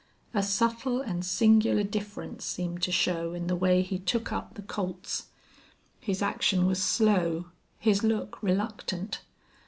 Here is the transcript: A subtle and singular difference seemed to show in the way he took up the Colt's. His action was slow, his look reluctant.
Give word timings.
A 0.33 0.41
subtle 0.41 0.99
and 0.99 1.23
singular 1.23 1.83
difference 1.83 2.43
seemed 2.43 2.81
to 2.81 2.91
show 2.91 3.35
in 3.35 3.45
the 3.45 3.55
way 3.55 3.83
he 3.83 3.99
took 3.99 4.31
up 4.31 4.55
the 4.55 4.63
Colt's. 4.63 5.27
His 5.99 6.23
action 6.23 6.65
was 6.65 6.81
slow, 6.81 7.45
his 7.77 8.03
look 8.03 8.41
reluctant. 8.41 9.21